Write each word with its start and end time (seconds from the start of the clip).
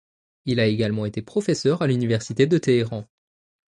Il 0.45 0.59
a 0.59 0.65
également 0.65 1.05
été 1.05 1.21
professeur 1.21 1.83
à 1.83 1.87
l'université 1.87 2.47
de 2.47 2.57
Téhéran. 2.57 3.07